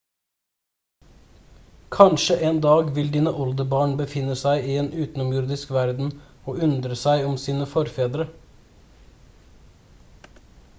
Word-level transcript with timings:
kanskje 1.95 2.37
en 2.47 2.61
dag 2.65 2.89
vil 2.95 3.11
dine 3.17 3.33
oldebarn 3.43 3.93
befinne 4.01 4.39
seg 4.45 4.67
i 4.71 4.79
en 4.85 4.89
utenomjordisk 5.03 5.75
verden 5.77 6.11
og 6.31 6.59
undre 6.71 6.99
seg 7.05 7.29
om 7.31 7.39
sine 7.47 7.69
forfedre 7.77 8.31